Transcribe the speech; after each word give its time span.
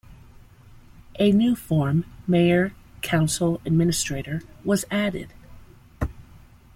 A 1.19 1.31
new 1.31 1.55
form, 1.55 2.05
mayor-council-administrator, 2.25 4.41
was 4.63 4.83
added. 4.89 5.31